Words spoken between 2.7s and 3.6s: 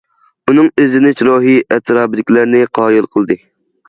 قايىل قىلدى.